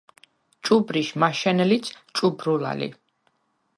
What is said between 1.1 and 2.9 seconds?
მაშენ ლიც ჭუბრულა ლი.